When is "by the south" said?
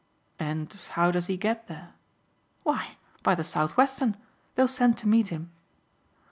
3.21-3.77